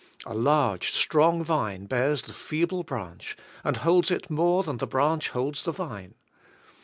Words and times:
A 0.25 0.33
large, 0.33 0.91
strong 0.93 1.43
vine 1.43 1.85
bears 1.85 2.23
the 2.23 2.33
feeble 2.33 2.81
branch, 2.81 3.37
and 3.63 3.77
holds 3.77 4.09
it 4.09 4.31
more 4.31 4.63
than 4.63 4.77
the 4.77 4.87
branch 4.87 5.29
holds 5.29 5.61
the 5.61 5.71
vine. 5.71 6.15